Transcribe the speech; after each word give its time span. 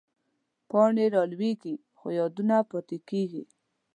پاڼې 0.69 1.05
رالوېږي، 1.13 1.75
خو 1.97 2.05
یادونه 2.19 2.57
پاتې 2.71 2.97
کېږي 3.09 3.43